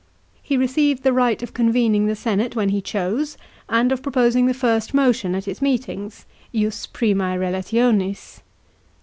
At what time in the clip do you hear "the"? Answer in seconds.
1.03-1.13, 2.07-2.15, 4.47-4.53